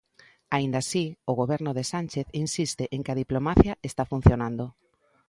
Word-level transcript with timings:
Aínda 0.55 0.77
así, 0.83 1.05
o 1.29 1.33
goberno 1.41 1.71
de 1.77 1.83
Sánchez 1.93 2.27
insiste 2.45 2.83
en 2.95 2.99
que 3.03 3.11
a 3.13 3.19
diplomacia 3.23 3.73
está 3.89 4.03
funcionando. 4.11 4.65